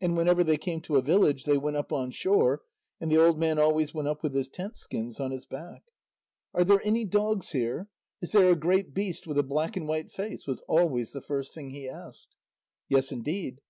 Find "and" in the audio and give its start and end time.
0.00-0.16, 2.98-3.12, 9.76-9.86